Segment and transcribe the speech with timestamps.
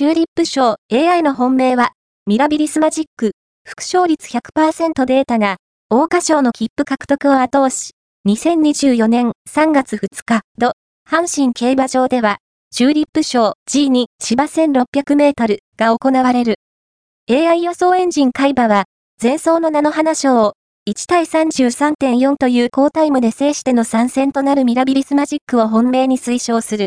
[0.00, 1.90] チューリップ賞 AI の本命は、
[2.26, 3.32] ミラビリスマジック、
[3.68, 5.58] 副賞率100%データが、
[5.90, 7.90] 桜花賞の切符獲得を後押し、
[8.26, 10.72] 2024年3月2日、土、
[11.06, 12.38] 阪神競馬場では、
[12.70, 16.54] チューリップ賞 G2 芝1600メートルが行われる。
[17.30, 18.84] AI 予想エンジン海馬は、
[19.22, 20.54] 前走の名の花賞を
[20.88, 26.78] 1対33.4という好タイムで制しての参戦となるミラビリスマジックを本命に推奨する。